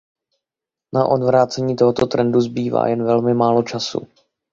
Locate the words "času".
3.63-4.07